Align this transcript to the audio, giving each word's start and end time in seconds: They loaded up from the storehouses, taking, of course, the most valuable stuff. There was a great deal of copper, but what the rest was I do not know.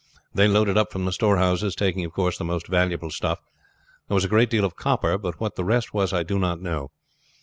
They 0.33 0.47
loaded 0.47 0.79
up 0.79 0.91
from 0.91 1.05
the 1.05 1.11
storehouses, 1.11 1.75
taking, 1.75 2.03
of 2.05 2.11
course, 2.11 2.35
the 2.35 2.43
most 2.43 2.67
valuable 2.67 3.11
stuff. 3.11 3.37
There 4.07 4.15
was 4.15 4.25
a 4.25 4.33
great 4.33 4.49
deal 4.49 4.65
of 4.65 4.75
copper, 4.75 5.15
but 5.19 5.39
what 5.39 5.55
the 5.55 5.63
rest 5.63 5.93
was 5.93 6.11
I 6.11 6.23
do 6.23 6.39
not 6.39 6.59
know. 6.59 6.89